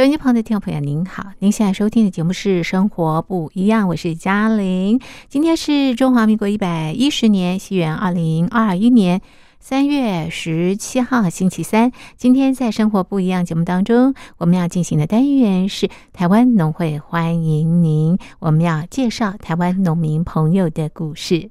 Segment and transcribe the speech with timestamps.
[0.00, 4.98] 收音机旁的听众朋友，您好，您现在收听的节目是《生活不一样》，我是嘉玲。
[5.28, 9.20] 今天是中华民国一百一十年，西元二零二一年
[9.58, 11.92] 三月十七号，星期三。
[12.16, 21.50] 今天在《生活不一样》节目当中，我们要进行的单元是台湾农会欢迎您，我们要介绍台湾农民朋友的故事。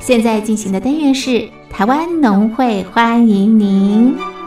[0.00, 4.39] 现在进行的单元是台湾农会欢迎您。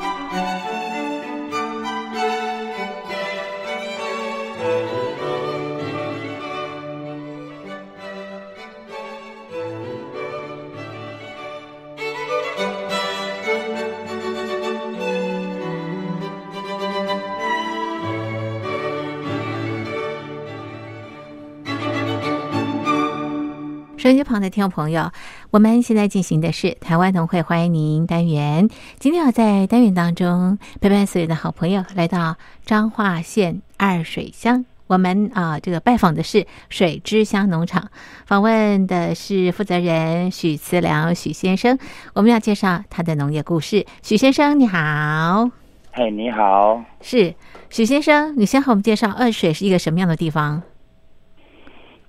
[24.13, 25.11] 音机旁的听众朋友，
[25.49, 28.69] 我们现在进行的是台湾农会欢迎您单元。
[28.99, 37.89] 今天要在单元当中陪伴所有的好朋友来到彰化县二水乡，我们啊这个拜访的是水之乡农场，
[38.27, 41.79] 访问的是负责人许慈良许先生，
[42.13, 43.83] 我们要介绍他的农业故事。
[44.03, 45.49] 许先生你好，
[45.91, 47.33] 嘿，你好，是
[47.71, 50.61] 许先生，你先和我们介绍二水是一个什么样的地方？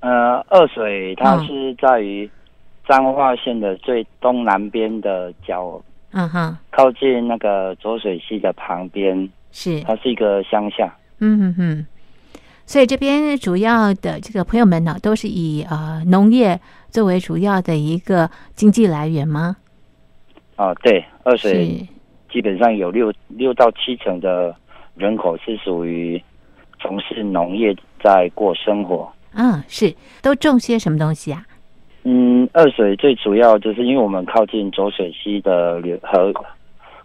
[0.04, 2.28] 呃，二水它是在于
[2.86, 10.94] 彰化县的最东南边的角，嗯哼，靠近那个浊水溪的旁边，是，它是一个乡下。
[11.20, 11.86] 嗯哼哼，
[12.66, 16.60] 所以这边主要的这个朋友们呢，都是以呃农业
[16.90, 19.56] 作为主要的一个经济来源吗？
[20.56, 21.88] 啊，对，二水，
[22.30, 24.54] 基本上有六六到七成的
[24.96, 26.22] 人口是属于
[26.78, 29.10] 从事农业在过生活。
[29.34, 31.44] 嗯，是，都种些什么东西啊？
[32.04, 36.32] 嗯，二水最主要就是因为我们靠近浊水溪的流河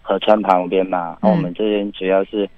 [0.01, 2.49] 河川旁边嘛，那、嗯我们这边主要是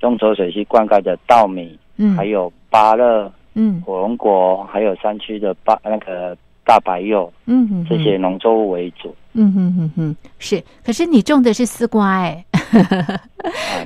[0.00, 9.14] 用浊水溪灌溉的稻米，嗯，还有芭乐、嗯火龙果，还有山区的芭那个大白柚嗯哼哼这些，农作物为主。
[9.32, 10.62] 嗯哼哼哼，是。
[10.84, 13.20] 可是你种的是丝瓜哎， 啊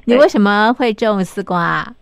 [0.05, 1.95] 你为什么会种丝瓜啊？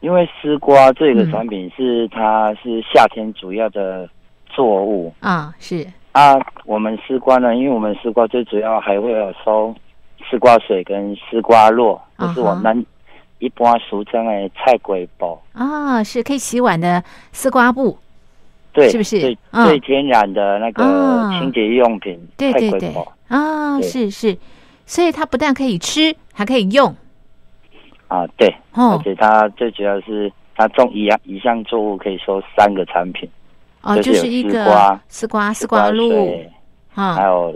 [0.00, 1.30] 因为丝瓜这个嗯。
[1.30, 4.08] 产品是、它是夏天主要的
[4.46, 5.12] 作物。
[5.20, 6.34] 啊，是，啊。
[6.64, 9.74] 我们丝瓜呢，因为我们丝瓜最主要还会有收
[10.30, 12.86] 丝瓜水跟丝瓜络，就是我们
[13.40, 15.40] 一般俗称的菜龟包。
[15.52, 17.02] 啊，是可以洗碗的
[17.32, 17.98] 丝瓜布，
[18.72, 19.20] 对，是不是？
[19.20, 19.66] 最、嗯。
[19.66, 21.40] 最天然的那个啊。
[21.40, 22.18] 清洁用品？
[22.36, 22.94] 对对对。
[23.28, 24.36] 啊，是是，
[24.86, 26.94] 所以它不但可以吃，还可以用
[28.10, 33.28] 啊，对，而哦且它最主要是它种一样一项作物可以收三个产品，
[33.82, 36.34] 哦，就是一个丝瓜丝瓜丝瓜露
[36.94, 37.54] 啊还啊有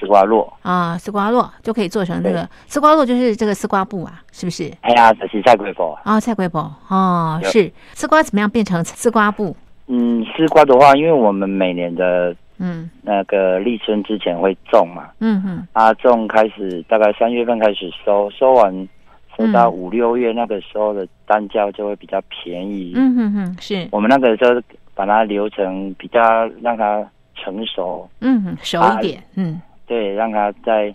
[0.00, 0.52] 丝瓜络。
[0.62, 4.68] 啊，丝瓜络就可以做成那个丝瓜络，就是这个丝瓜布啊，是不是？
[4.80, 5.96] 哎呀，这是菜龟包。
[6.02, 9.56] 啊，菜龟宝哦，是丝瓜怎么样变成丝瓜布？
[9.86, 18.88] 嗯，丝瓜的话，因为我们每年的嗯那个立春之前会种嘛，嗯嗯啊，种开始大概三月份开始收，收完
[19.36, 19.72] 收到嗯。
[19.72, 22.92] 五六月那个时候的单价就会比较便宜。
[22.94, 23.88] 嗯哼哼，是。
[23.92, 24.60] 我们那个时候
[24.94, 29.60] 把它留成比较让它成熟，嗯哼熟啊一点，嗯。
[29.86, 30.94] 对，让它在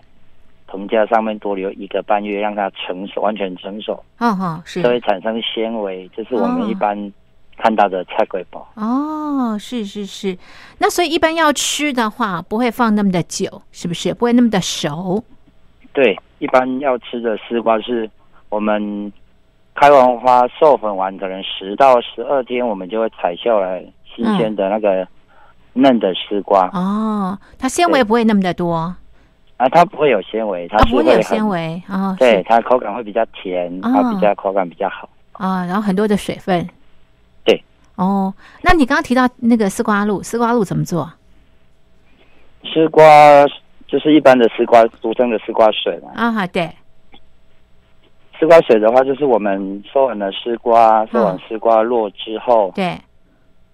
[0.66, 4.82] 棚架上面多留一个半月，让它成熟，完全成熟，哦哦是。
[4.82, 7.12] 就会产生纤维，这是我哦们一般
[7.56, 8.66] 看到的菜龟包。
[8.74, 10.36] 哦是是是，
[10.78, 14.14] 那所以一般要吃的话，不会放那么的久，是不是？
[14.14, 15.22] 不会那么的熟。
[15.92, 18.08] 对，一般要吃的丝瓜是
[18.50, 19.12] 我们
[19.74, 25.06] 开完花授粉完，可能十到十二天，我们就会采下来新鲜的那个
[25.72, 28.74] 嫩的丝瓜、哦，它纤维不会那么的多，
[29.56, 33.90] 啊，它不会有纤维，它不会有纤，维哦，对，它口感会比较甜，哦。
[33.94, 35.08] 它比较口感比较好。
[35.32, 36.68] 啊，然后很多的水分，
[37.44, 37.62] 对，
[37.94, 41.10] 哦，那你刚刚提到那个丝瓜露，丝瓜露怎么做？
[42.62, 43.02] 丝瓜
[43.86, 46.10] 就是一般的丝瓜，俗称的丝瓜水嘛。
[46.14, 46.70] 啊哈，对，
[48.40, 52.96] 丝瓜水的话，就是我们收完了丝瓜，收完丝瓜落之后，对，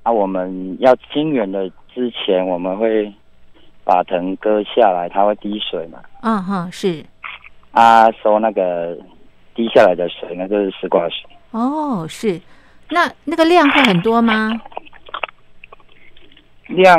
[0.03, 3.11] 啊，我们要清远的之前，我们会
[3.85, 6.01] 把藤割下来，它会滴水嘛。
[6.23, 7.07] 嗯哼，是，
[7.71, 8.99] 啊，收那个
[9.55, 11.31] 滴下来的水，那就是丝瓜水。
[11.53, 12.41] 哦，是，
[12.91, 14.51] 那那个量会很多吗？
[16.67, 16.99] 量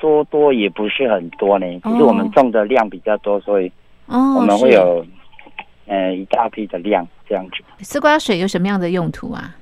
[0.00, 3.70] 说多也不是很多呢，只是我们种的量比较多，所以
[4.06, 5.06] 哦，我们会是有
[5.86, 7.56] 呃一大批的量这样子。
[7.80, 9.54] 丝瓜水有什么样的用途啊？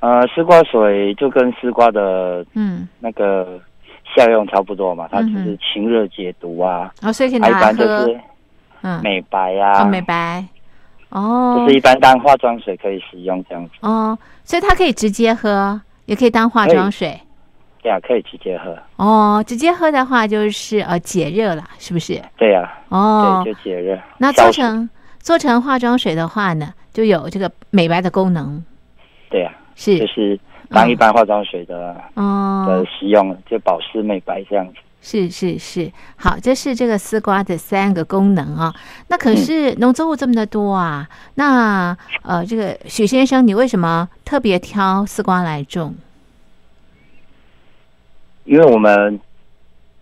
[0.00, 3.60] 呃，丝瓜水就跟丝瓜的嗯，那个
[4.14, 8.20] 效用差不多嘛，它就是清热解毒啊，哦，所以可以拿来般就喝，是
[8.82, 10.44] 嗯，美白啊，哦，美白，
[11.08, 13.72] 哦就是一般当化妆水可以使用这样子。
[13.80, 17.20] 哦，所以它可以直接喝，也可以当化妆水。
[17.82, 18.76] 对啊，可以直接喝。
[18.96, 22.22] 哦，直接喝的话就是呃解热了，是不是？
[22.36, 23.98] 对啊，哦，对，就解热。
[24.18, 28.62] 那消暑做成做成化妆水的话呢，就有这个美白的功能，
[29.30, 30.38] 对啊，是就是
[30.70, 34.74] 当一般化妆水的、哦的，使用，就保湿美白这样子。
[35.00, 38.74] 是是是，好，这是这个丝瓜的三个功能啊。
[39.06, 45.94] 那可是农作物这么的多啊，那呃，这个许先生，你为什么特别挑丝瓜来种？
[48.44, 49.20] 因为我们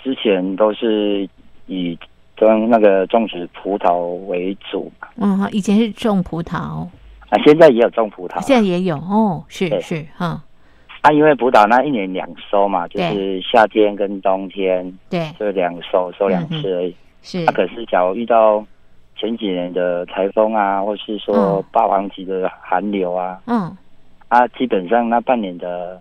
[0.02, 1.28] 之前都是
[1.66, 1.98] 以
[2.36, 6.86] 跟那个种植葡萄为主嘛，嗯，以前是种葡萄，
[7.30, 8.40] 啊，现在也有种葡萄啊。
[8.42, 10.42] 现在也有哦，是是，哈，
[11.00, 16.94] 啊，因为葡萄那一年两收嘛，就是夏天跟冬天对，就两收，收两次而已。
[17.22, 17.44] 是。
[17.46, 18.64] 啊，可是假如遇到
[19.18, 21.64] 前几年的台风啊，或是说嗯。
[21.72, 23.74] 霸王级的寒流啊，嗯，
[24.28, 26.00] 啊，基本上那半年的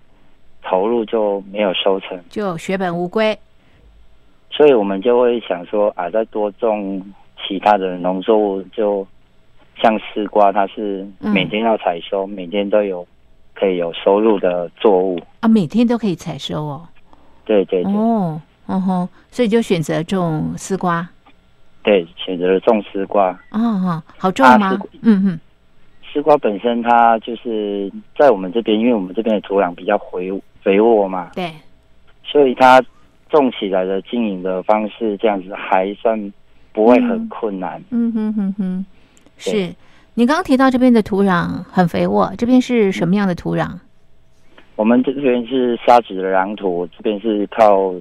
[0.62, 3.38] 投入就没有收成，就血本无归。
[4.50, 7.02] 所以我们就会想说啊，再多种
[7.46, 9.06] 其他的农作物，就
[9.82, 13.06] 像丝瓜，它是嗯每天要采收，每天都有
[13.54, 15.20] 可以有收入的作物。
[15.42, 16.88] 啊，每天都可以采收哦。
[17.44, 21.08] 对对对、哦，嗯哼，所以就选择种丝瓜。
[21.84, 23.30] 对，选择了种丝瓜。
[23.52, 24.80] 哦哦，好种吗？
[25.04, 25.40] 嗯嗯，
[26.12, 30.32] 丝瓜本身它就是在我们这边，因为我们这边的土壤比较肥
[30.64, 31.52] 肥沃嘛，对，
[32.24, 32.82] 所以它
[33.30, 36.34] 种起来的经营的方式这样子还算
[36.72, 37.82] 不会很困难。
[37.90, 38.86] 嗯哼哼哼，
[39.38, 39.74] 是。
[40.18, 43.70] 你刚刚提到这边的土壤很肥沃，这边是什么样的土壤？
[44.78, 47.94] 我们这边是沙质的壤土，这边是靠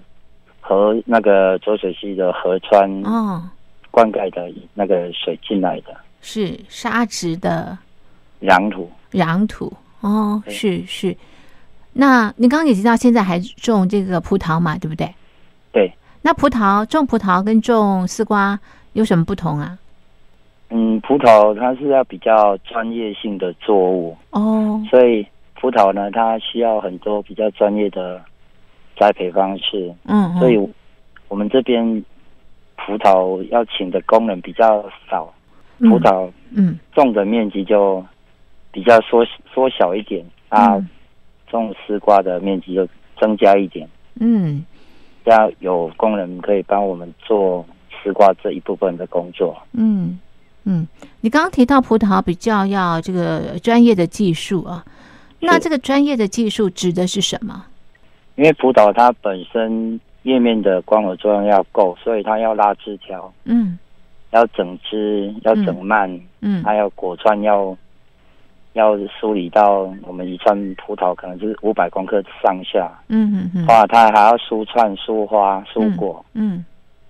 [0.61, 3.43] 河那个浊水溪的河川哦，
[3.91, 7.77] 灌溉的那个水进来的是沙质的
[8.41, 8.91] 壤土。
[9.11, 9.73] 壤土。
[10.01, 11.17] 哦，对是是。
[11.95, 15.09] 那你刚刚也提到，现在还种这个葡萄嘛，对不对？
[15.73, 18.59] 对，那葡萄种葡萄跟种丝瓜
[18.93, 19.79] 有什么不同啊？
[20.71, 25.25] 嗯，葡萄它是要比较专业性的作物，哦，所以
[25.55, 28.21] 葡萄呢，它需要很多比较专业的
[28.99, 30.75] 栽培方式，嗯，所以嗯
[31.29, 32.05] 我们这边
[32.77, 35.33] 葡萄要请的工人比较少，
[35.79, 35.91] 嗯。
[35.91, 36.79] 葡萄嗯。
[36.93, 38.05] 种的面积就
[38.71, 40.25] 比较缩缩小一点。
[40.49, 40.89] 啊，嗯
[41.59, 42.87] 种丝瓜的面积就
[43.19, 43.89] 增加一点，
[44.21, 44.65] 嗯。
[45.25, 47.65] 要有工人可以帮我们做
[48.03, 49.57] 丝瓜这一部分的工作。
[49.73, 50.21] 嗯
[50.65, 50.87] 嗯，
[51.23, 54.85] 你刚刚提到葡萄比较要这个专业的技术啊，
[55.41, 57.65] 那这个专业的技术指的是什么？
[58.37, 63.79] 因为葡萄它本身叶面的光合作用要够，所以它要拉枝条，嗯。
[64.33, 66.63] 要整枝，要整蔓，嗯。
[66.65, 67.75] 还有果串要
[68.75, 73.67] 要梳理到我们一串葡萄可能就是五百公克上下，嗯嗯嗯。
[73.67, 76.65] 哇，它还要梳串、梳花、梳果，嗯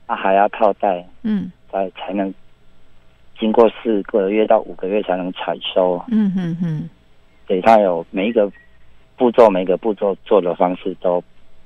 [0.07, 1.51] 它还要套袋，嗯。
[1.73, 2.33] 才才能
[3.39, 6.01] 经过四个月到五个月才能采收。
[6.09, 6.89] 嗯嗯嗯。
[7.47, 8.51] 对，它有每一个
[9.17, 11.23] 步骤，每一个步骤做的方式都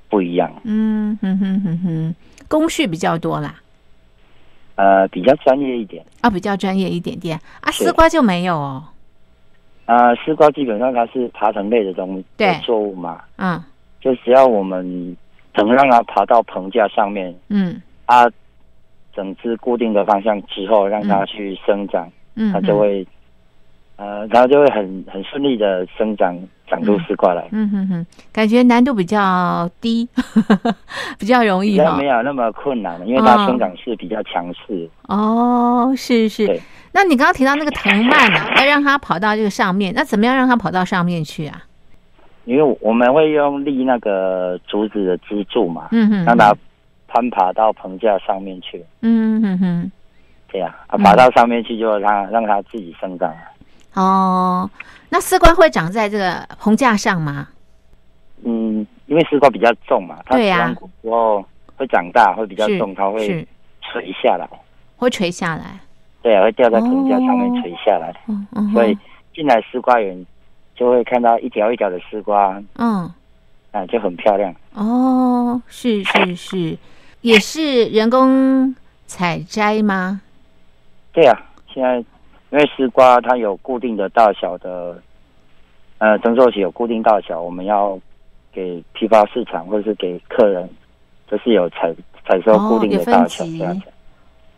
[0.09, 2.15] 不一样，嗯哼哼哼哼，
[2.49, 3.57] 工序比较多啦，
[4.77, 6.03] 呃，比较专业一点。
[6.23, 7.39] 啊，比较专业一点点。
[7.61, 7.85] 啊，是。
[7.85, 8.83] 丝瓜就没有哦，
[9.89, 12.53] 呃，丝瓜基本上它是爬藤类的东对。
[12.63, 13.59] 作物嘛，嗯。
[14.01, 15.17] 就只要我们
[15.55, 17.81] 能让它爬到棚架上面，嗯。
[18.05, 18.27] 啊，
[19.15, 23.07] 整只固定的方向之后，让它去生长，嗯，它就会，
[23.99, 26.39] 呃，然后就会很很顺利的生长
[26.69, 30.09] 长出丝瓜来，嗯哼哼，感觉难度比较低，
[31.19, 32.07] 比较容易哈比较没。
[32.07, 34.89] 有那么困难，因为它生长势比较强势。
[35.09, 36.61] 哦，是是。
[36.93, 41.65] 那你刚刚提到那个藤蔓啊，要让它跑到这个上面，那怎么样让它跑到上面去啊？
[42.45, 46.55] 因为我们会用立那个竹子的支柱嘛，嗯哼，让它
[47.09, 49.93] 攀爬到棚架上面去，嗯哼哼，
[50.53, 53.35] 这样啊，爬到上面去就让让它自己生长。
[54.01, 54.71] 哦，
[55.09, 57.49] 那丝瓜会长在这个棚架上吗？
[58.45, 61.45] 嗯，因为丝瓜比较重嘛，它对呀吃完果之后
[61.77, 63.47] 会长大，会比较重，它会
[63.83, 64.49] 垂下来，
[64.97, 65.81] 会垂下来。
[66.23, 68.97] 对啊，会掉在棚架上哦面垂下来，嗯嗯，所以
[69.35, 70.25] 进来丝瓜园
[70.77, 73.13] 就会看到一条一条的丝瓜，嗯
[73.73, 74.55] 啊，就很漂亮。
[74.75, 76.79] 哦，是是是，
[77.23, 78.75] 也是人工
[79.07, 80.21] 采摘吗？
[81.13, 81.41] 对啊，
[81.73, 82.05] 现在
[82.51, 85.01] 因为丝瓜它有固定的大小的
[85.99, 87.99] 呃征收期有固定大小，我们要
[88.53, 90.69] 给批发市场或者是给客人，
[91.31, 91.95] 就是有采
[92.27, 93.45] 采收固定的大小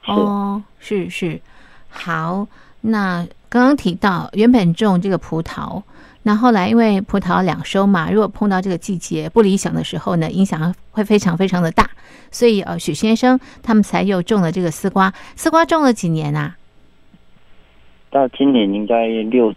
[0.07, 1.41] 哦，是是，
[1.89, 2.47] 好。
[2.83, 5.83] 那刚刚提到原本种这个葡萄，
[6.23, 11.91] 那后来因为葡萄两收嘛，如果碰到这个季节不理想的时候呢，影响会非常非常的大，
[12.31, 15.13] 所以呃，许先生他们才又种了这个丝瓜。
[15.37, 16.57] 丝瓜种了几年啊？
[18.11, 19.55] 到今年应该六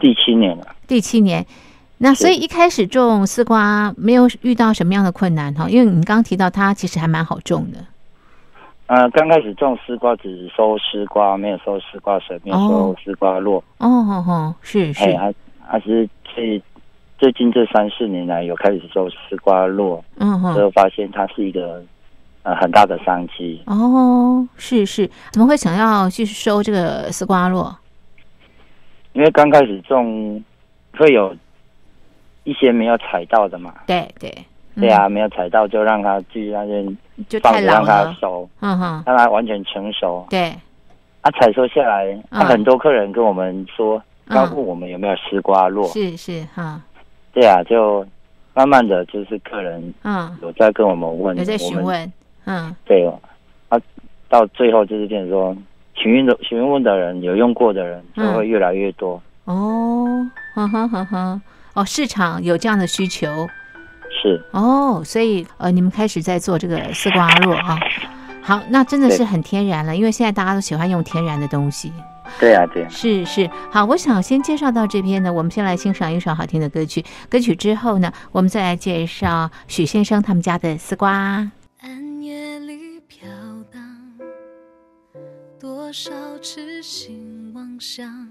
[0.00, 0.66] 第七年了。
[0.86, 1.44] 第七年。
[2.00, 5.68] 那所以一开始种丝瓜没有遇到什么样的困难哈？
[5.68, 7.78] 因为你刚刚提到它其实还蛮好种的。
[8.86, 13.58] 呃，刚开始种丝瓜只收丝瓜，没有收丝瓜水，没有收哦丝瓜落。
[13.78, 15.34] 哦哦哦，是是哎，还
[15.66, 16.62] 还是最
[17.18, 21.82] 最近这三四年来有开始收丝瓜落，嗯哼之后发现它是一个
[22.48, 23.62] 呃很大的商机。
[23.66, 27.76] 哦，是是，怎么会想要去收这个丝瓜络？
[29.12, 30.42] 因为刚开始种
[30.96, 31.36] 会有
[32.44, 34.32] 一些没有采到的嘛，对对，
[34.76, 40.26] 嗯对啊，没有采到就让它继续那边就太老放着让它了，熟，嗯哼，让它完全成熟。
[40.30, 40.54] 对，
[41.20, 45.86] 啊，采收下来，很多客人跟我们说，告诉我们有没有丝瓜络。
[45.88, 46.80] 是是哈，
[47.32, 48.06] 对啊，就
[48.54, 52.10] 慢慢的就是客人嗯，有在跟我们问，有在询问，
[52.44, 53.06] 嗯对，
[53.68, 53.78] 啊，
[54.28, 55.56] 到最后就是变成说，
[55.94, 59.20] 询问的询问的人有用过的人就嗯会越来越多。
[59.44, 60.06] 哦，
[60.54, 61.42] 哼哼哼哼，
[61.74, 63.48] 哦，市场有这样的需求
[64.10, 67.78] 是，哦，所以呃，你们开始在做这个丝瓜络啊。
[68.42, 71.92] 好，那真的是很天然了，因为现在大家都喜欢用天然的东西。
[72.40, 72.88] 对啊，对啊。
[72.88, 77.04] 是是，好，我想先介绍到这边呢，我们先来欣赏一首好听的歌曲。
[77.28, 81.50] 歌曲之后呢，我们再来介绍许先生他们家的丝瓜。
[85.88, 88.28] 多少痴心妄想，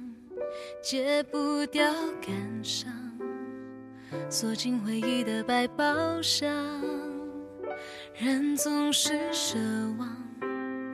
[0.79, 1.91] 戒不掉
[2.21, 2.93] 感伤，
[4.29, 6.47] 锁进回忆的百宝箱。
[8.15, 9.57] 人总是奢
[9.97, 10.07] 望，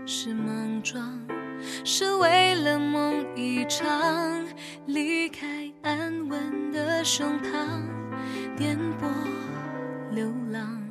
[0.07, 1.19] 是莽撞，
[1.83, 4.47] 是为了梦一场，
[4.85, 7.81] 离开安稳的胸膛，
[8.55, 9.11] 颠簸
[10.11, 10.81] 流浪。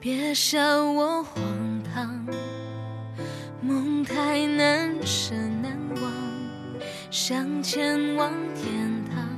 [0.00, 1.42] 别笑我荒
[1.82, 2.26] 唐，
[3.60, 6.12] 梦太难舍难忘，
[7.10, 9.28] 想前往天堂，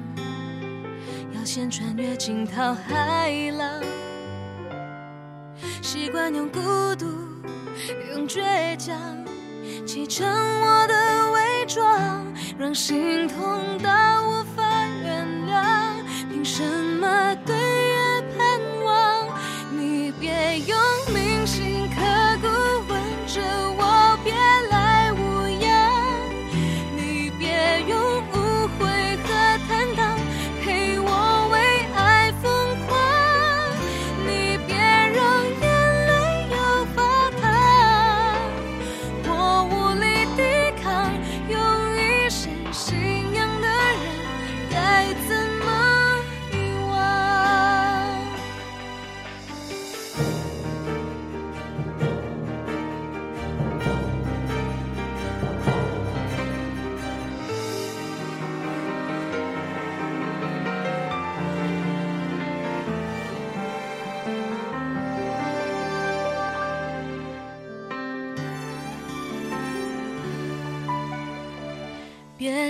[1.34, 3.82] 要先穿越惊涛骇浪。
[5.80, 6.60] 习惯用孤
[6.96, 7.06] 独，
[8.14, 8.94] 用倔强，
[9.86, 12.22] 砌成我的伪装，
[12.58, 13.90] 让心痛到
[14.28, 14.62] 无法
[15.02, 15.94] 原谅。
[16.30, 16.62] 凭什
[17.00, 17.56] 么对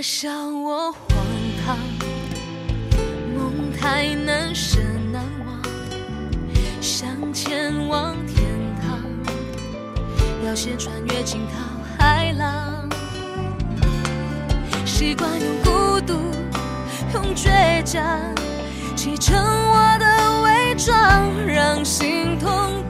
[0.02, 1.08] 笑我荒
[1.62, 1.76] 唐，
[3.34, 4.78] 梦太难舍
[5.12, 5.60] 难忘，
[6.80, 8.46] 想前往天
[8.80, 8.98] 堂，
[10.46, 11.58] 要先穿越惊涛
[11.98, 12.88] 骇浪。
[14.86, 16.14] 习惯用孤独，
[17.12, 18.02] 用倔强，
[18.96, 22.82] 砌成我的伪装，让心痛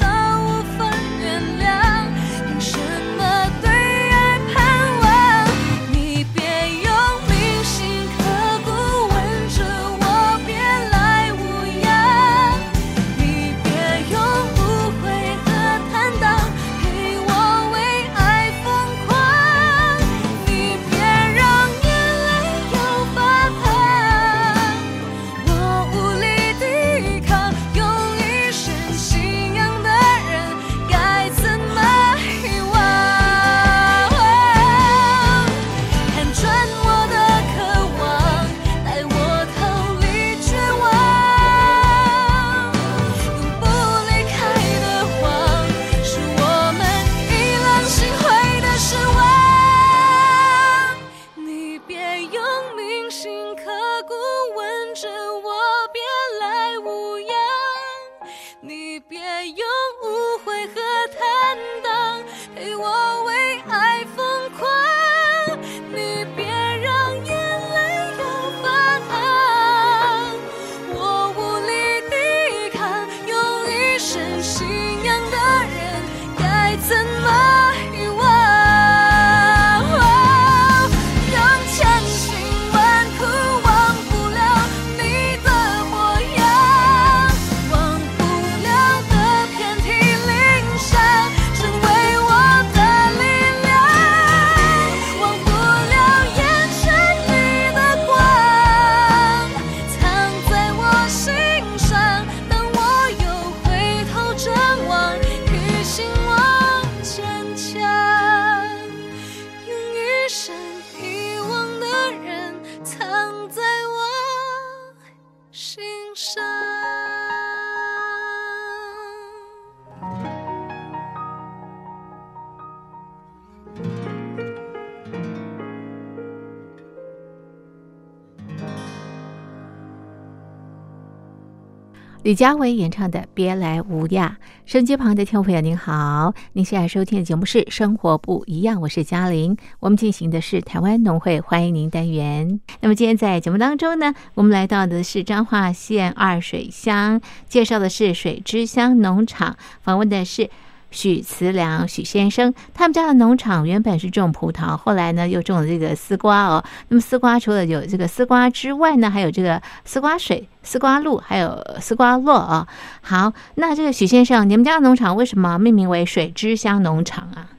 [132.31, 134.29] 李佳薇演唱的《别来无恙》，
[134.64, 139.57] 手机旁的听众朋友您好，您现在收听的节目是《生活不一样》，我是嘉玲。
[139.81, 142.61] 我们进行的是台湾农会欢迎您单元。
[142.83, 150.49] 那么今天在节目当中呢，我们来到的是彰化县二水乡，介绍的是水之乡农场，访问的是。
[150.90, 156.62] 许慈良许先生，他们家的农场原本是种葡萄，后来呢又种了这个丝瓜哦。
[156.88, 162.66] 那么丝瓜除了有这个丝瓜之外呢，还有这个丝瓜水、丝瓜露，还有丝瓜络啊。
[163.03, 167.50] 好，那这个许先生，你们家的农场为什么命名为水之乡农场啊？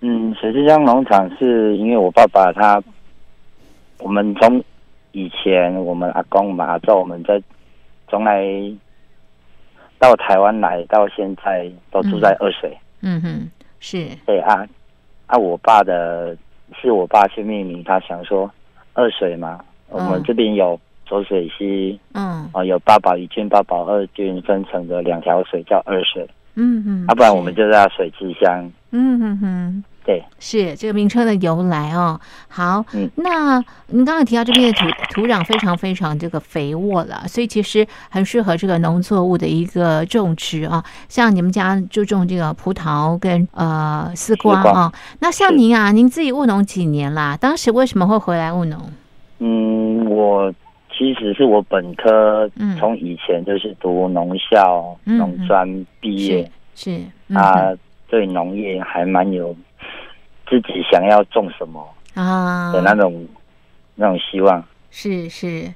[0.00, 2.82] 嗯，水之乡农场是因为我爸爸他，
[3.98, 4.62] 我们从
[5.12, 7.42] 以前我们阿公嘛阿祖我们在
[8.08, 8.42] 从来
[9.98, 12.76] 到台湾来到现在都住在二水。
[13.02, 14.66] 嗯哼，是对啊，
[15.26, 16.36] 啊，我爸的
[16.80, 18.50] 是我爸去命名，他想说
[18.94, 28.70] 二水嘛，我们这边有浊水溪，嗯啊，有八宝一郡、八宝二郡分成的两条水叫二水，嗯哼，要、不然我们就叫水之乡。
[28.90, 29.84] 嗯哼哼。
[30.06, 32.18] 对，是这个名称的由来哦。
[32.46, 40.84] 好，嗯那您刚刚提到这边的土土壤非常非常这个肥沃了，所以其实很适合这个农作物的一个种植啊。
[41.08, 44.92] 像你们家就种这个葡萄跟呃丝瓜啊。
[45.18, 47.36] 那像您啊，您自己务农几年啦？
[47.36, 48.78] 当时为什么会回来务农？
[49.40, 50.52] 嗯，我
[50.96, 57.72] 其实是我本科嗯从以前就是读农校、嗯农专毕业是是嗯啊，
[58.08, 59.54] 对农业还蛮有
[60.48, 63.26] 自己想要种什么啊的那种、
[63.94, 64.62] 那种希望。
[64.90, 65.72] 是是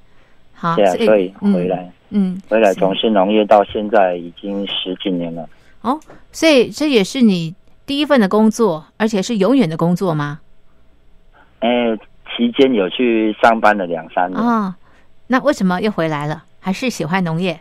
[0.55, 5.49] 好，对啊，所以回来、嗯回来从事农业到现在已经十几年了。
[5.83, 6.01] 哦，
[6.33, 7.55] 所以这也是你
[7.87, 10.41] 第一份的工作，而且是永远的工作吗？
[11.61, 11.97] 哎，
[12.37, 14.75] 期间有去上班了两三年哦，
[15.27, 16.45] 那为什么又回来了？
[16.61, 17.59] 还是喜欢农业？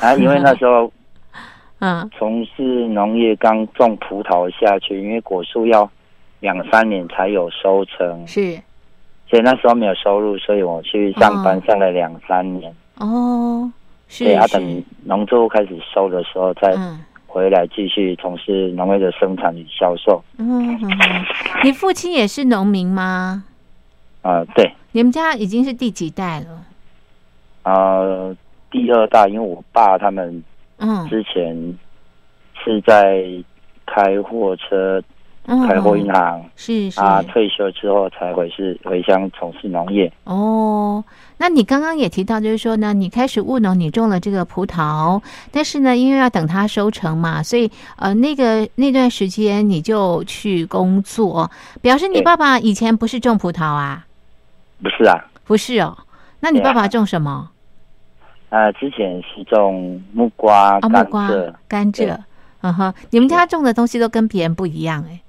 [0.00, 0.90] 啊，因为那时候
[1.80, 5.90] 嗯从事农业刚种葡萄下去，因为果树要
[6.40, 8.60] 两三年才有收成，是
[9.28, 12.74] 所以那时候没有收入，所以我去上班哦上了两三年。
[12.96, 13.70] 哦，
[14.08, 20.20] 是对，啊，是等农作物开始收的时候，再嗯回来继续从事农业的生产与销售。
[20.38, 20.76] 嗯
[21.62, 23.44] 你父亲也是农民吗？
[24.22, 26.64] 啊、对，你们家已经是第几代了？
[27.62, 28.36] 呃，
[28.70, 30.42] 第二代，因为我爸他们
[30.78, 31.78] 嗯，之前
[32.64, 33.24] 是在
[33.86, 35.04] 开货车、嗯
[35.66, 36.42] 开户银行。
[36.56, 40.12] 是是啊，退休之后才回是回乡从事农业。
[40.24, 41.02] 哦，
[41.38, 54.06] 那你刚刚也提到，就是说呢，你开始务农，你种了这个葡萄，但是呢，因为要等它收成嘛，所以呃，那个那段时间你就去工作，表示你爸爸以前不是种葡萄啊？
[54.82, 55.96] 不是啊，不是哦，
[56.40, 57.50] 那你爸爸种什么？
[58.50, 62.16] 啊，之前是种木瓜、啊，木甘瓜蔗，、甘蔗对，
[62.62, 65.20] 嗯哼，你们家种的东西都跟别人不一样哎，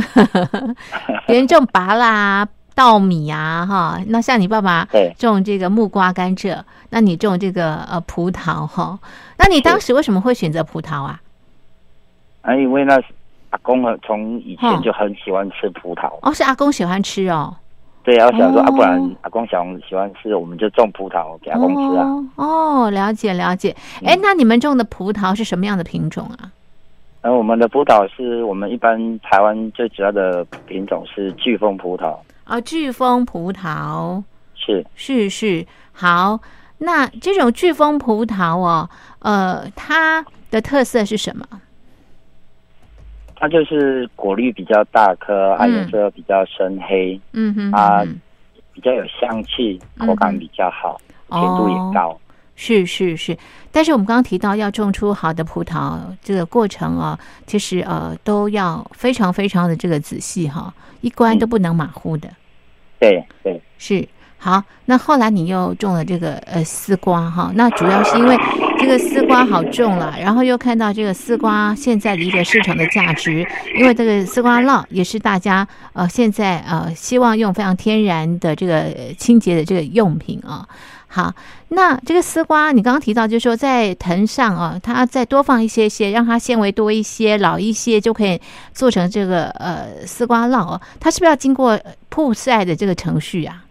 [1.26, 6.58] 别人种拔啦、稻米啊，哈，那像你爸爸对种这个木瓜、甘蔗，
[6.90, 8.98] 那你种这个呃葡萄哈，
[9.38, 11.20] 那你当时为什么会选择葡萄啊？
[12.42, 13.06] 啊，因为那是
[13.50, 17.54] 阿公很从以哦前就很喜欢吃葡萄，哦，是阿公喜欢吃哦，
[18.02, 22.06] 对，啊，我想说、哦啊，不然阿公想喜欢吃，我们就种葡萄给阿公吃啊。
[22.36, 26.50] 哦，哦，了解了解，哎，那你们种的葡萄是什么样的品种啊？
[27.22, 34.22] 然后我们的葡萄是我们一般台湾最主要的品种是巨峰葡萄，啊，巨峰葡萄，
[34.54, 36.40] 是是是，好。
[36.82, 41.44] 那这种巨峰葡萄哦，呃，它的特色是什么？
[43.36, 48.20] 它就是果绿比较大颗，啊，嗯颜色比较深黑，嗯哼啊嗯
[48.72, 52.18] 比较有香气，嗯口感比较好，甜度也高。
[52.62, 53.34] 是是是，
[53.72, 60.70] 但是我们刚刚提到要种出好的葡萄，这个过程啊，其实呃都要非常非常的这个仔细哈，
[61.00, 62.28] 一关都不能马虎的。
[62.98, 68.36] 对对，是好，那后来你又种了这个呃丝瓜哈，那主要是因为
[68.78, 73.42] 这个丝瓜好种了，然后又看到这个丝瓜现在的一个市场的价值，
[73.78, 80.68] 因为这个丝瓜酪也是大家呃现在呃希望用非常天然的这个呃清洁的这个用品啊。
[81.12, 81.34] 好，
[81.70, 88.40] 那这个丝瓜你刚刚提到，就是说在藤上啊，它再多放一些些，让它纤维多一些、老一些，就可以
[88.72, 90.80] 做成这个呃丝瓜烙哦。
[91.00, 93.64] 它是不是要经过呃曝晒的这个程序啊？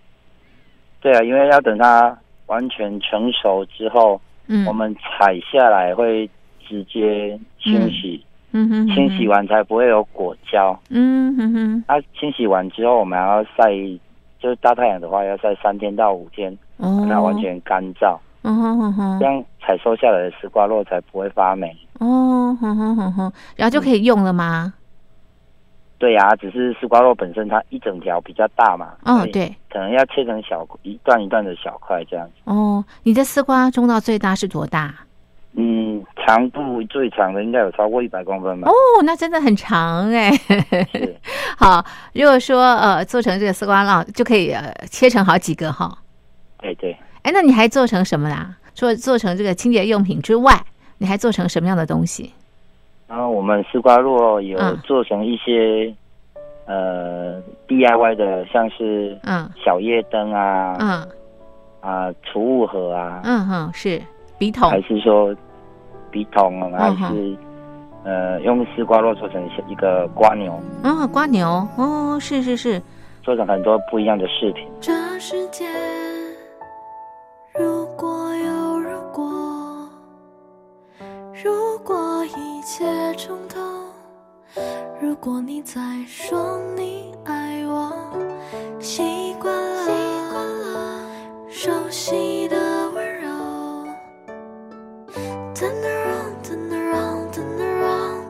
[1.00, 6.30] 对啊，因为要等它完全成熟之后，嗯，我们采下来会
[6.68, 8.22] 直接清洗，
[8.52, 10.78] 嗯哼，清洗完才不会有果胶。
[10.90, 13.72] 嗯哼哼，它清洗完之后，我们还要晒，
[14.42, 21.76] 就是大太阳的话要晒三天到五天，哦那，完全干燥，嗯哼哼哼这，样采收下来的丝瓜肉才不会发霉。
[22.00, 24.74] 哦，哼哼哼哼，然后就可以用了吗？
[25.98, 32.34] 对呀、只是丝瓜肉本身它一整条比较大嘛，嗯，哦对，可能要切成小一段一段的小块这样子。
[32.46, 34.94] 哦，你的丝瓜种到最大是多大？
[35.56, 38.70] 嗯，长度最长的应该有超过一百公分吧？
[38.70, 40.32] 哦，那真的很长哎。
[40.32, 41.18] 是，
[41.60, 45.92] 好，如果说呃做成这个丝瓜酪，就可以呃切成好几个哈。
[46.62, 46.96] 对对。
[47.24, 48.56] 哎，那你还做成什么啦？
[48.76, 50.54] 除了做成这个清洁用品之外，
[50.98, 52.32] 你还做成什么样的东西？
[53.08, 54.78] 然后我们丝瓜络有嗯。
[54.84, 55.94] 做成一些、
[56.66, 59.50] 呃 DIY 的，像是嗯。
[59.64, 61.08] 小夜灯啊，嗯。
[61.82, 64.02] 啊储物盒啊，嗯哼，是。
[64.38, 64.70] 笔筒。
[64.70, 65.36] 还是说
[66.12, 67.36] 笔筒，啊还是、
[68.04, 71.68] 呃用丝瓜络做成一个瓜牛，哦，瓜牛。
[71.78, 72.82] 哦，是是是，
[73.24, 74.66] 做成很多不一样的饰品。
[74.80, 75.66] 这世界
[82.72, 83.60] 切重头，
[85.02, 87.92] 如果你再说你爱我，
[88.80, 89.92] 习惯了习
[90.30, 91.02] 惯了
[91.50, 93.28] 熟悉的温柔
[95.56, 98.22] ，turn around turn around turn around，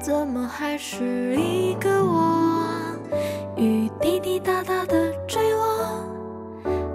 [0.00, 2.64] 怎么还是一个我？
[3.56, 6.02] 雨滴滴答答的坠落，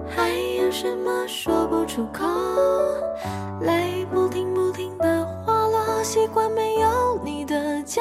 [0.10, 2.25] 还有什么说不出口？
[3.62, 3.85] 泪
[6.06, 8.00] 习惯没有你的角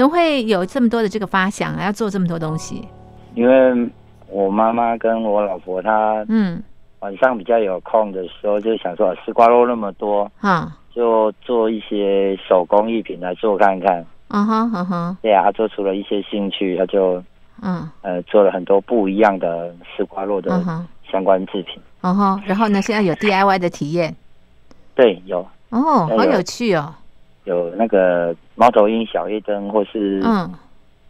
[0.00, 1.84] 怎么会有这么多的这个发想啊？
[1.84, 2.88] 要做这么多东西？
[3.34, 3.90] 因为
[4.30, 6.62] 我妈妈跟我老婆她嗯，
[7.00, 14.02] 晚上比较有空的时候，就想说丝瓜肉那么多，哈，就做一些手工艺品来做看看。
[14.28, 17.22] 啊哈，啊哈，对啊，她做出了一些兴趣，她就
[17.60, 21.78] 嗯，呃做了很多不一样的丝瓜肉的嗯哼，相关制品。
[22.00, 24.16] 哦哈，然后呢，现在有 DIY 的体验，
[24.94, 26.90] 对，有哦，好有有趣哦，
[27.44, 30.52] 有那个猫头鹰小夜灯，或是嗯，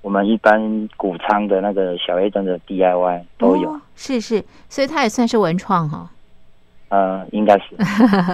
[0.03, 3.73] 我们一般谷仓的那个小夜灯的 DIY 都有。
[3.73, 6.09] 哦是是，所以它也算是文创哈、
[6.91, 7.77] 呃，应该是。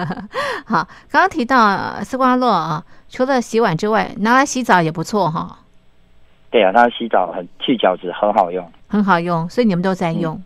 [0.67, 5.57] 好，刚刚提到呃丝瓜络啊，除了洗碗之外，拿来洗澡也不错哈、
[6.51, 8.71] 对啊，它洗澡很去角质很好用。
[8.87, 10.39] 很好用，所以你们都在用。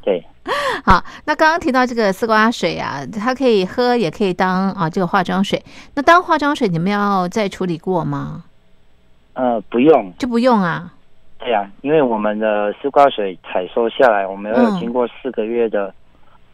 [0.00, 0.24] 对，
[0.84, 5.62] 好，那刚刚提到这个丝瓜水啊，它可以喝，也可以当啊这个化妆水。
[5.94, 8.44] 那当化妆水，你们要再处理过吗？
[9.34, 10.12] 呃，不用。
[10.18, 10.92] 就不用啊。
[11.38, 15.94] 对啊，因为我们的丝瓜水采收下来，我们要有嗯经过四个月的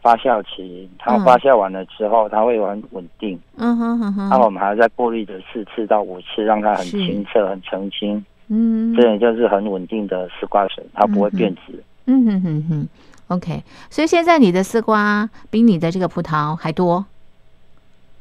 [0.01, 3.39] 发酵期，它嗯发酵完了之后，它会很稳定。
[3.57, 4.29] 嗯哼哼哼。
[4.29, 8.23] 然后我们还要再过滤的四次到五次，让它很清澈、很澄清。
[8.49, 11.83] 嗯，这也就是很稳定的丝瓜水，它不会变质。
[12.05, 12.87] 嗯哼哼哼
[13.27, 13.63] ，OK。
[13.89, 17.05] 所以现在你的丝瓜比你的这个葡萄还多，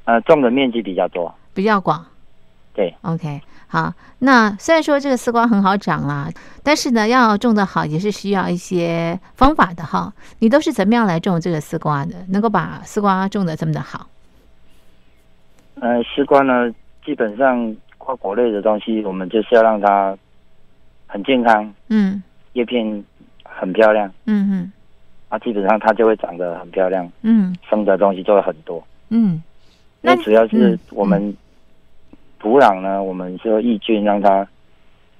[0.04, 1.34] 呃，种的面积比较多。
[1.52, 2.04] 比较广。
[2.74, 3.40] 对，OK。
[3.68, 6.28] 好，那虽然说这个丝瓜很好长啦，
[6.62, 10.12] 但是呢，要种的好也是需要一些方法的哈。
[10.38, 12.14] 你都是怎么样来种这个丝瓜的？
[12.28, 14.06] 能够把丝瓜种的这么的好？
[15.80, 16.72] 呃，丝瓜呢，
[17.04, 20.16] 基本上瓜果类的东西，我们就是要让它
[21.06, 23.04] 很健康，嗯叶片
[23.42, 24.72] 很漂亮，嗯嗯
[25.34, 28.80] 啊，基本上它就会长得很漂亮，嗯生的东西就会很多。
[29.08, 29.42] 嗯。
[30.00, 31.36] 那那主要是嗯我们
[32.38, 34.46] 土壤呢，我们是抑菌让它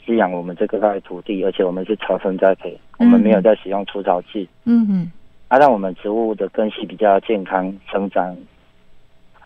[0.06, 5.10] 滋养我们这个块土地，而且我们是草生栽培，我们没有在使用除草剂，嗯嗯
[5.48, 8.36] 啊，让我们植物的根系比较健康生长，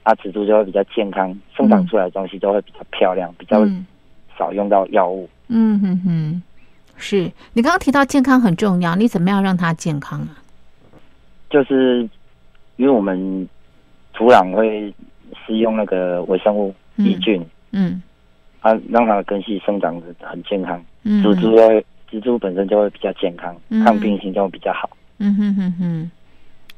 [0.02, 3.86] 啊，植株就会比较健康，生长出来的东西就会比较漂亮，比较嗯
[4.36, 5.26] 少用到药物。
[5.46, 6.42] 嗯哼哼，
[6.98, 10.36] 是你刚刚提到健康很重要，你怎么样让它健康啊？
[11.50, 12.08] 就是
[12.76, 13.48] 因为我们
[14.12, 14.92] 土壤会
[15.46, 18.02] 施用那个微生物抑菌，嗯
[18.60, 24.90] 它，让它的根系生长的很健康，嗯植株会植株本身就会比较健康，嗯抗病性就会比较好。
[25.18, 26.10] 嗯哼哼哼，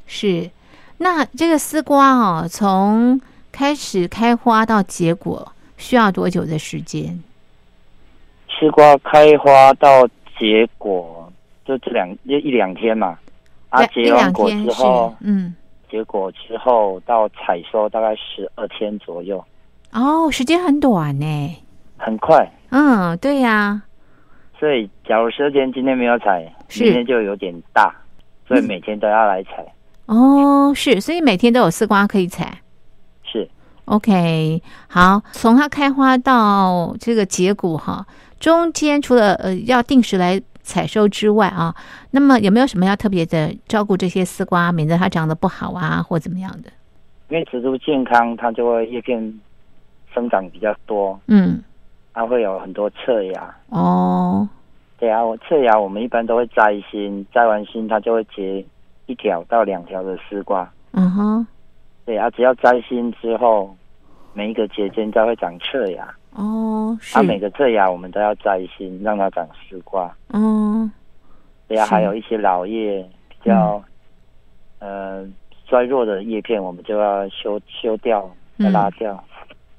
[0.07, 0.51] 是。
[0.99, 7.23] 那这个丝瓜哦，从开始开花到结果需要多久的时间？
[8.49, 10.07] 丝瓜开花到
[10.39, 11.33] 结果
[11.65, 13.19] 就这两一一两天嘛，
[13.71, 15.55] 啊，结完果之后，嗯，
[15.91, 19.43] 结果之后到采收大概十二天左右，
[19.93, 21.57] 哦，时间很短呢。
[21.97, 22.51] 很快。
[22.71, 23.83] 嗯，对呀、
[24.59, 27.95] 所以假如十二天今天没有采，是明天就有点大，
[28.47, 29.67] 所以每天都要来采。
[30.07, 32.59] 哦，是，所以每天都有丝瓜可以采。
[33.23, 33.49] 是
[33.85, 38.07] OK，好，从它开花到这个结果哈，
[38.39, 41.75] 中间除了呃要定时来采收之外啊，
[42.11, 46.71] 那么有没有什么要特别的照顾这些丝瓜，免得它长得不好啊，或怎么样的？
[47.29, 49.41] 因为植株健康，它就会叶片
[50.13, 51.63] 生长比较多，嗯，
[52.13, 53.55] 它会有很多侧芽。
[53.69, 54.49] 哦，
[54.99, 58.65] 对啊，我侧芽我们一般都会摘心，摘完心它就会结
[59.07, 60.69] 一条到两条的丝瓜。
[60.93, 61.47] 嗯哼，
[62.05, 63.77] 对啊，只要摘心之后，
[64.33, 66.13] 每一个节间再会长侧芽。
[66.33, 67.15] 哦，是。
[67.15, 70.15] 它、，每个侧芽我们都要摘心，让它长丝瓜。
[70.29, 70.91] 哦，
[71.69, 73.83] 对呀，是还有一些老叶比较、
[74.79, 75.27] 呃
[75.67, 78.29] 衰弱的叶片，我们就要修修掉，
[78.59, 78.67] 嗯。
[78.67, 79.23] 要拉掉，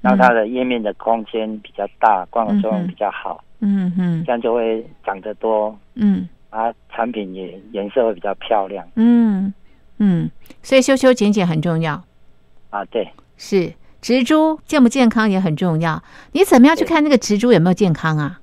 [0.01, 6.27] 让它的叶面的空间比较大，光合作用比较好，嗯嗯这样就会长得多，嗯。
[6.49, 8.85] 啊，产品也颜色会比较漂亮。
[8.95, 9.53] 嗯
[9.99, 10.29] 嗯，
[10.61, 11.93] 所以修修剪剪很重要。
[12.69, 12.83] 啊。
[12.85, 13.71] 对，是
[14.01, 16.01] 植株健不健康也很重要。
[16.31, 18.39] 你怎么样去看那个植株有没有健康啊？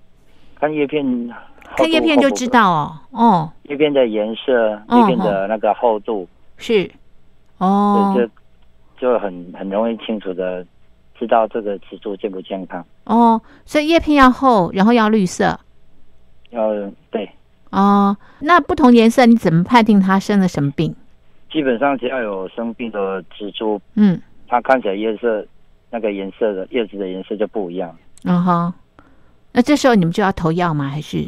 [0.61, 1.05] 看叶片，
[1.77, 2.99] 看叶片就知道哦。
[3.11, 6.91] 哦，叶片的颜色，哦叶片的那个厚度，是
[7.59, 8.27] 哦对，
[9.01, 10.65] 就就很很容易清楚的
[11.19, 12.85] 知道这个植株健不健康。
[13.05, 15.59] 哦，所以叶片要厚，然后要绿色
[16.51, 16.73] 要
[17.11, 17.31] 对，
[17.71, 18.17] 哦。
[18.41, 20.95] 那不同颜色你怎么判定它生了什么病？
[21.51, 25.47] 基本上只要有生病的植株，嗯，它看起来叶色
[25.91, 27.95] 那个颜色的叶子的颜色就不一样。
[28.25, 28.75] 嗯哼
[29.53, 30.89] 那这时候你们就要投药吗？
[30.89, 31.25] 还是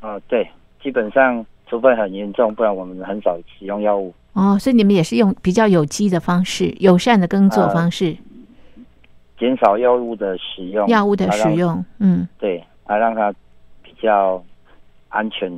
[0.00, 0.48] 啊、对，
[0.82, 4.14] 基本上除非很严重，不然我们很少使用药物。
[4.32, 4.56] 哦？
[4.58, 8.16] 所以你们也是用比较有机的方式、友善的耕作呃方式，
[9.38, 11.84] 减少药物的使用，药物的使用。
[11.98, 13.32] 嗯对，来，让它
[13.82, 14.42] 比较
[15.08, 15.52] 安全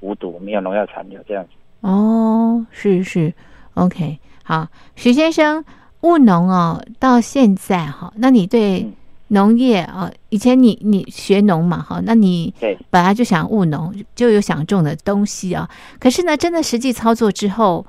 [0.00, 1.50] 无毒，没有农药残留这样子。
[1.80, 3.32] 哦，是是
[3.74, 4.66] ，OK，好，
[4.96, 5.64] 徐先生，
[6.02, 8.92] 务农哦，到现在哈，那你对嗯
[9.28, 15.66] 农业啊、以前你你学农嘛哈，那你对，本来就想务农，就有想种的东西啊，
[15.98, 17.86] 可是呢，真的实际操作之后，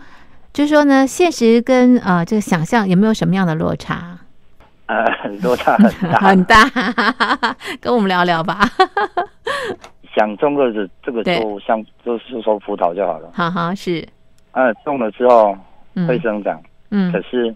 [0.53, 4.17] 就是说呢，现实跟呃这个想象有没有什么样的落差？
[4.85, 5.03] 呃，
[5.41, 6.19] 落差很大。
[6.21, 8.59] 很大， 跟我们聊聊吧。
[10.15, 13.29] 想种个子，这个就像就是说葡萄就好了。
[13.33, 14.07] 好好是，
[14.51, 15.59] 呃，种了之后嗯
[16.07, 17.11] 会生长，嗯。
[17.11, 17.53] 可是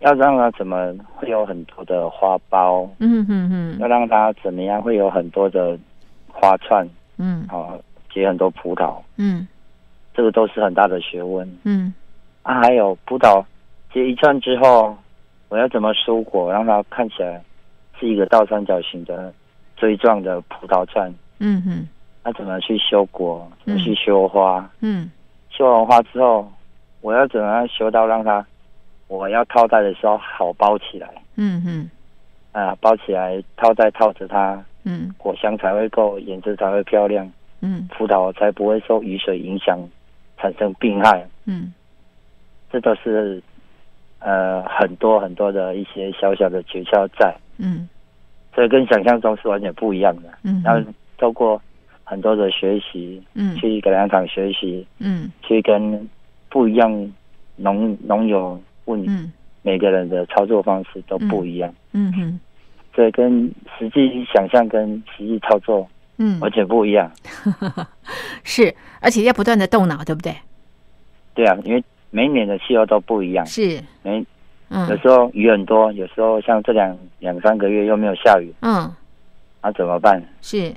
[0.00, 5.78] 要让它怎么会有很多的花苞，嗯嗯嗯要让它怎么样会有很多的
[6.28, 6.86] 花串，
[7.18, 7.46] 嗯。
[7.48, 7.74] 啊，
[8.12, 9.46] 结很多葡萄，嗯。
[10.14, 11.48] 这个都是很大的学问。
[11.64, 11.92] 嗯。
[12.42, 13.44] 啊，还有葡萄
[13.92, 14.96] 结一串之后，
[15.48, 17.42] 我要怎么收果，让它看起来
[17.98, 19.32] 是一个倒三角形的
[19.76, 21.08] 锥状的葡萄串？
[21.38, 21.88] 嗯嗯
[22.24, 23.50] 那怎么去修果？
[23.64, 23.82] 怎么嗯。
[23.82, 24.68] 去修花？
[24.80, 25.10] 嗯。
[25.50, 26.50] 修完花之后，
[27.02, 28.44] 我要怎么样修到让它
[29.08, 31.08] 我要套袋的时候好包起来？
[31.36, 31.90] 嗯嗯。
[32.52, 35.14] 啊，包起来套袋套着它，嗯。
[35.18, 37.30] 果香才会够，颜色才会漂亮，
[37.60, 37.86] 嗯。
[37.90, 39.78] 葡萄才不会受雨水影响
[40.38, 41.26] 产生病害。
[41.44, 41.74] 嗯。
[42.70, 43.42] 这都是
[44.20, 47.88] 呃很多很多的一些小小的诀窍在，嗯。
[48.54, 50.28] 所以跟想象中是完全不一样的。
[50.44, 50.62] 嗯。
[50.64, 51.60] 然后透过
[52.04, 53.56] 很多的学习，嗯。
[53.56, 55.30] 去改良场学习，嗯。
[55.42, 56.08] 去跟
[56.52, 57.12] 不一样
[57.56, 59.32] 农农友问嗯。
[59.64, 62.40] 每个人的操作方式都不一样，嗯嗯。
[62.94, 63.48] 所以跟
[63.78, 65.88] 实际想象跟实际操作
[66.18, 66.38] 嗯。
[66.40, 67.10] 完全不一样。
[68.42, 70.34] 是，而且要不断的动脑，对不对？
[71.34, 74.24] 对啊，因为每年的气候都不一样，是，每有
[74.70, 78.90] 嗯时候雨很多，有时候像这两两三个月又没有下雨，嗯。
[79.62, 80.20] 那、怎么办？
[80.40, 80.74] 是，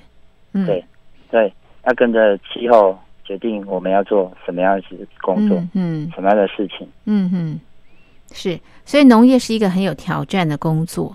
[0.54, 0.66] 嗯。
[0.68, 0.86] 对
[1.32, 1.52] 对，
[1.86, 2.96] 要跟着气候
[3.26, 4.88] 决定我们要做什么样的
[5.22, 6.12] 工作，嗯嗯。
[6.16, 7.60] 什么样的事情，嗯嗯，
[8.32, 11.14] 是，所以农业是一个很有挑战的工作。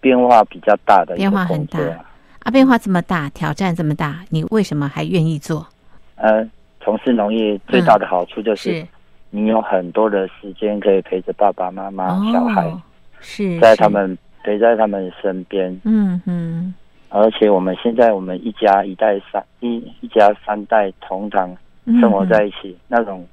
[0.00, 1.80] 变化比较大的变化很大。
[1.80, 2.04] 啊。
[2.44, 5.66] 啊，变化这么大，挑战这么大，你为什么还愿意做？
[6.14, 6.48] 呃，
[6.80, 8.86] 从事农业最大的好处就是是。
[9.30, 12.72] 你有很多的时间可以陪着爸爸妈妈、小孩，
[13.20, 16.74] 是在他们陪在他们身边，嗯嗯
[17.10, 23.26] 而且我们现在我们一家一代三一一家三代同堂嗯生活在一起，那种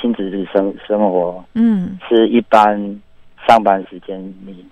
[0.00, 2.78] 亲子的生生活嗯是一般
[3.46, 4.64] 上班时间你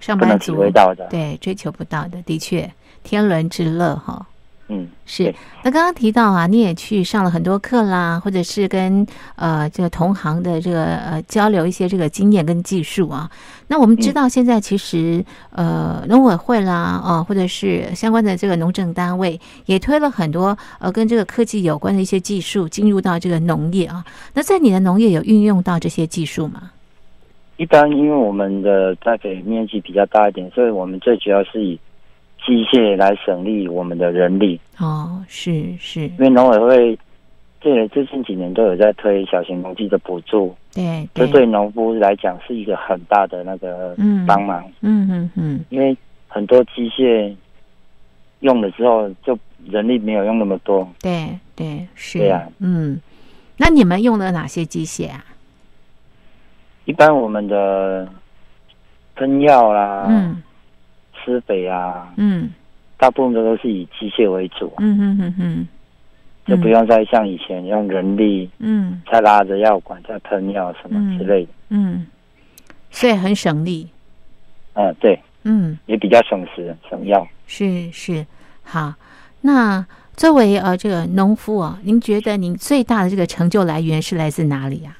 [0.00, 1.06] 上班体族会到的。
[1.08, 2.70] 对追求不到的，的确
[3.02, 4.26] 天伦之乐哈。
[4.68, 9.06] 嗯，是，那刚刚提到啊，你也去上了很多课啦，或者是跟
[9.36, 13.30] 呃这个同行的这个呃交流一些这个经验跟技术啊。
[13.68, 24.02] 那我们知道现在其实、呃农委会啦，呃或者是相关的这个农政单位也推了很多呃跟这个科技有关的一些技术进入到这个农业啊。
[24.32, 26.70] 那在你的农业有运用到这些技术吗？
[27.58, 31.78] 一般因为我们的栽培面积比较大一点，所以我们最主要是以
[32.44, 34.60] 机械来省力我们的人力。
[34.78, 36.98] 哦，是是因，为农委会
[37.60, 44.64] 这最近几年都有在推小型农机的补助，对对，这对农夫来讲是一个很大的那个嗯帮忙。
[44.82, 45.96] 嗯嗯嗯，因为
[46.28, 47.34] 很多机械
[48.40, 50.86] 用了之后，就人力没有用那么多。
[51.00, 53.00] 对对是，对啊嗯，
[53.56, 55.24] 那你们用了哪些机械啊？
[56.84, 58.06] 一般我们的
[59.14, 60.42] 喷药啦，嗯
[61.24, 62.50] 施肥啊，嗯。
[62.96, 65.68] 大部分都是以机械为主，嗯嗯嗯嗯，
[66.46, 69.02] 就不用再像以前用人力嗯。
[69.10, 71.50] 再拉着药管再喷药什么之类的。
[71.70, 72.06] 嗯，
[72.90, 73.88] 所以很省力。
[74.74, 77.26] 嗯，对，嗯，也比较省时省药。
[77.46, 78.24] 是是，
[78.62, 78.94] 好。
[79.40, 79.84] 那
[80.16, 84.96] 作为呃这个农夫啊，您觉得您最大的这个成就来源是来自哪里呀、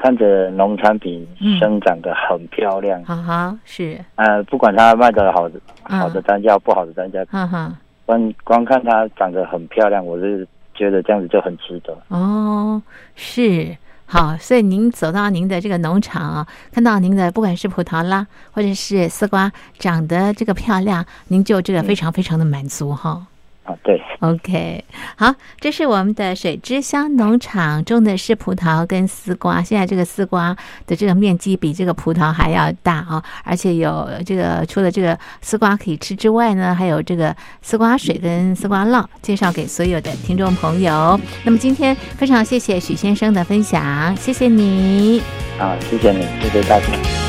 [0.00, 7.74] 看着农产品嗯生长得很漂亮，哈哈，是，呃，不管它卖的好的嗯好的单价不好的单价，哈哈。
[8.06, 11.94] 光光看它长得很漂亮，我是觉得这样子就很值得。
[12.08, 12.80] 哦，
[13.16, 13.76] 是
[14.06, 23.26] 好，所以您走到您的这个农场啊，看到您的不管是葡萄啦，或者是丝瓜长得这个漂亮，您就这个非常非常的满足哈。
[23.68, 24.82] 啊，对，OK，
[25.16, 29.62] 好，这是我们的水之乡农场种的是葡萄跟丝瓜。
[29.62, 30.56] 现在这个丝瓜
[30.86, 41.20] 的这个面积比这个葡萄还要大哦，而且有这个除了这个丝瓜可以吃之外呢，还有这个丝瓜水跟丝瓜酪，介绍给所有的听众朋友。
[41.44, 45.22] 那么今天非常谢谢许先生的分享，谢谢你。
[45.58, 47.27] 啊，谢谢你，谢谢大家。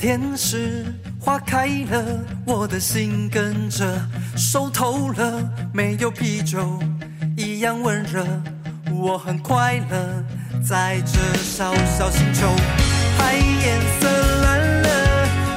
[0.00, 0.82] 天使
[1.20, 2.02] 花开了，
[2.46, 4.00] 我的心跟着
[4.34, 6.78] 熟透了，没有啤酒
[7.36, 8.24] 一样温热，
[8.90, 10.24] 我很快乐，
[10.66, 12.46] 在这小小星球，
[13.18, 14.08] 海颜色
[14.40, 14.88] 蓝了，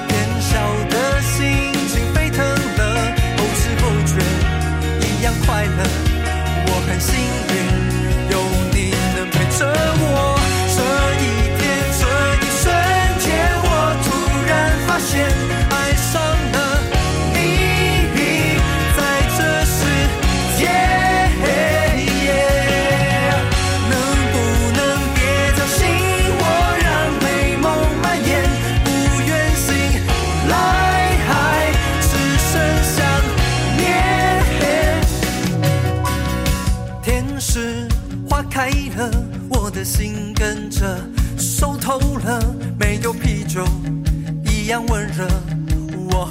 [0.10, 4.20] 年少的心情沸腾了，后知后觉
[5.08, 5.86] 一样快乐，
[6.68, 7.16] 我很幸
[7.56, 7.83] 运。
[14.94, 15.53] caution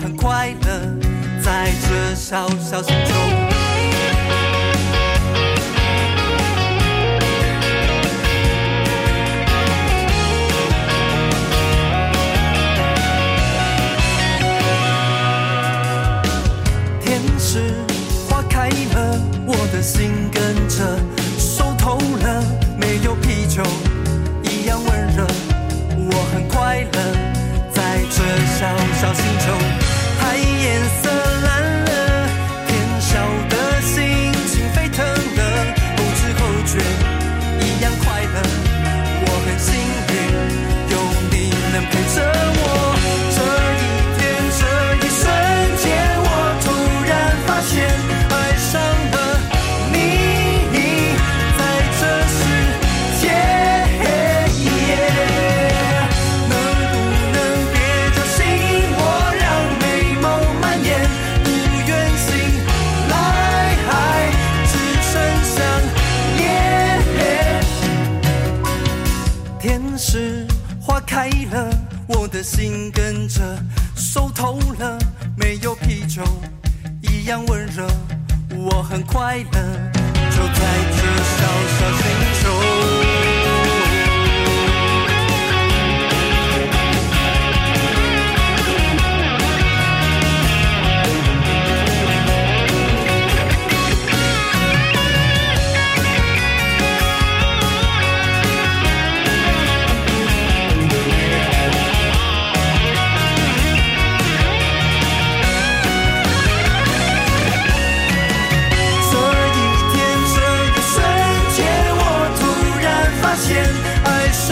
[0.02, 0.80] 很快乐，
[1.40, 3.51] 在这小小星球。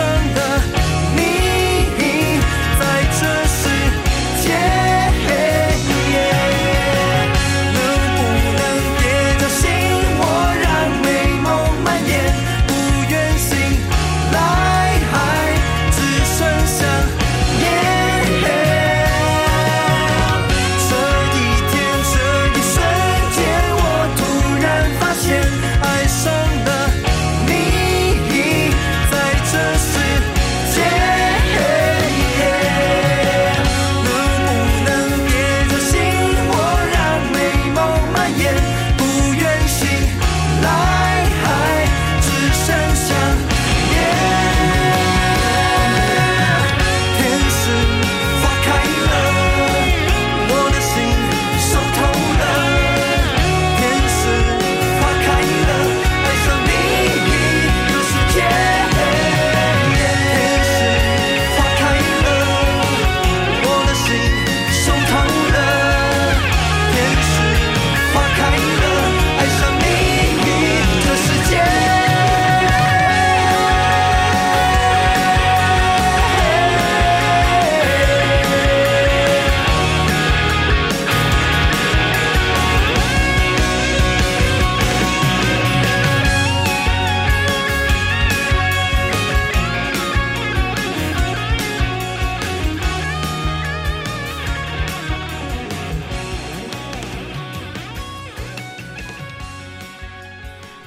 [0.00, 0.34] sun.
[0.34, 0.39] That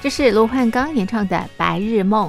[0.03, 2.27] 这是卢汉刚演唱的《白日梦》。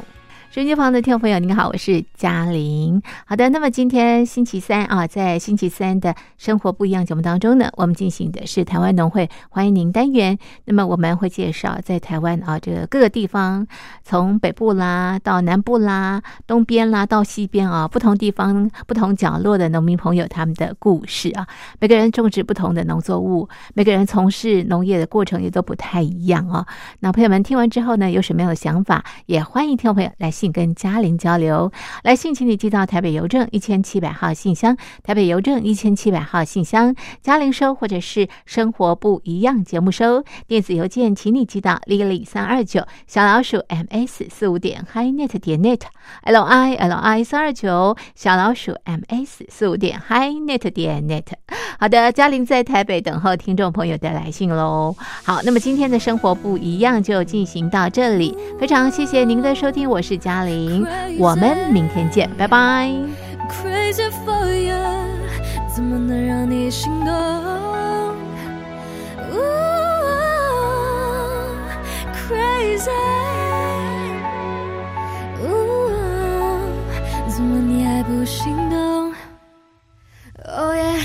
[0.54, 3.02] 收音机旁的听众朋友，您好，我是嘉玲。
[3.26, 10.38] 好的，那么今天星期三啊，在星期三的生活不一样节目当中呢，我们进行的是台湾农会欢迎您单元。
[10.66, 13.66] 那么我们会介绍在台湾啊，这个各个地方，
[14.04, 21.44] 从北部啦到南部啦，东边啦到西边啊，不同地方、不同角落的农民朋友他们的故事啊。
[21.80, 26.64] 每个人种植不同的农作物，每个人从事农业的过程也都不太一样啊。
[27.00, 30.32] 那朋友们听完之后呢，有什么样的想法，也欢迎听众朋友来。
[30.52, 31.70] 跟嘉玲交流，
[32.02, 40.24] 来信请你寄到台北邮政一千七百号信箱，台北邮政一千七百号信箱，嘉玲收或者是生活不一样节目收。
[40.46, 45.80] 电子邮件请你寄到 lily 三二九小老鼠 ms 四五点 highnet 点 net
[46.24, 51.24] l i l i 三二九小老鼠 ms 四五点 highnet 点 net。
[51.78, 54.94] 好的，嘉玲在台北等候听众朋友的来信喽。
[55.24, 60.86] 好，那么今天的生活不一样就进行到这里，非常谢谢您的收听，我是嘉玲，
[61.18, 62.90] 我们明天见，拜拜。
[63.48, 64.74] Crazy for you，
[65.74, 67.12] 怎么能让你心动
[72.26, 72.90] ？Crazy，
[77.34, 79.12] 怎么你还不心动
[80.46, 81.02] ？Oh yeah，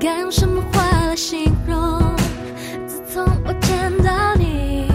[0.00, 2.16] 该用什么话来形容？
[2.88, 4.88] 自从我见到你，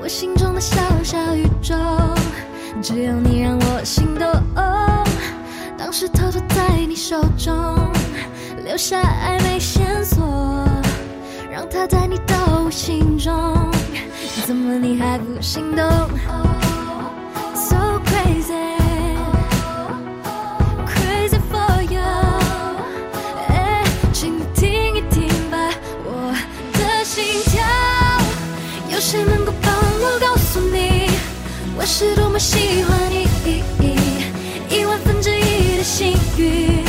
[0.00, 1.74] 我心中的小小宇宙，
[2.80, 4.32] 只有你让我心动。
[5.76, 7.90] 当时偷偷在你手中
[8.64, 10.24] 留下暧昧线索，
[11.50, 13.72] 让它带你到我心中。
[14.46, 15.84] 怎么你还不心动
[31.86, 33.28] 是多么喜欢你？
[34.68, 36.84] 一万分之一的幸运，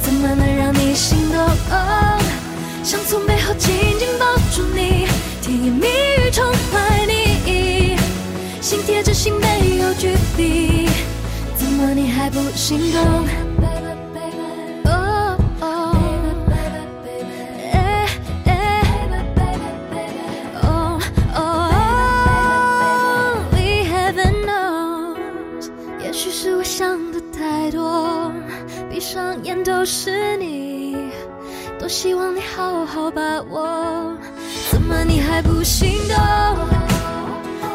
[0.00, 1.44] 怎么能让你心动？
[2.84, 5.08] 想从背后紧紧抱住你，
[5.42, 7.96] 甜言蜜语宠坏你，
[8.60, 10.88] 心贴着心没有距离，
[11.56, 13.26] 怎么你还不心动？
[29.80, 30.94] 都是你，
[31.78, 34.14] 多希望你好好把握，
[34.70, 36.14] 怎么你还不心动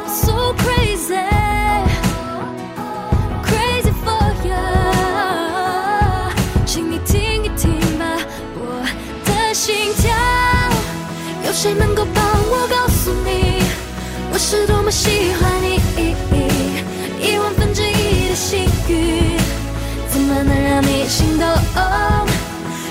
[0.06, 1.18] ？So crazy。
[3.44, 4.54] Crazy for you，
[6.68, 8.06] 请你听一听吧，
[8.54, 8.86] 我
[9.26, 10.14] 的心跳。
[11.44, 13.64] 有谁能够帮我告诉你，
[14.32, 15.82] 我是多么喜欢你？
[20.36, 21.48] 怎么能让你心动？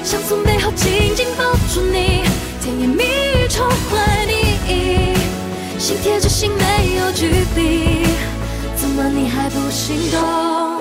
[0.03, 2.23] 想从背后紧紧抱住你，
[2.63, 5.15] 甜言蜜语宠坏你，
[5.79, 8.07] 心贴着心没有距离。
[8.75, 10.74] 怎么你还不心动？